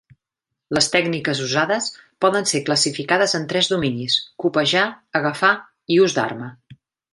Les 0.77 0.85
tècniques 0.93 1.41
usades 1.47 1.89
poden 2.25 2.49
ser 2.53 2.63
classificades 2.71 3.37
en 3.41 3.47
tres 3.53 3.71
dominis: 3.75 4.17
copejar, 4.47 4.87
agafar, 5.23 5.55
i 5.97 6.03
ús 6.09 6.19
d'arma. 6.19 6.53